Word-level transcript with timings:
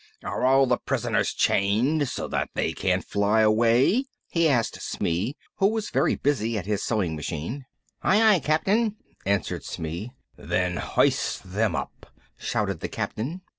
"Are 0.23 0.43
all 0.47 0.65
the 0.65 0.79
prisoners 0.79 1.31
chained 1.31 2.09
so 2.09 2.27
that 2.29 2.49
they 2.55 2.73
can't 2.73 3.05
fly 3.05 3.41
away?" 3.41 4.05
he 4.29 4.49
asked 4.49 4.81
Smee, 4.81 5.37
who 5.57 5.67
was 5.67 5.91
very 5.91 6.15
busy 6.15 6.57
at 6.57 6.65
his 6.65 6.83
sewing 6.83 7.15
machine. 7.15 7.67
"Aye, 8.01 8.23
aye, 8.23 8.39
Captain," 8.39 8.95
answered 9.27 9.63
Smee. 9.63 10.09
"Then 10.35 10.77
hoist 10.77 11.53
them 11.53 11.75
up," 11.75 12.07
shouted 12.35 12.79
the 12.79 12.89
Captain. 12.89 13.41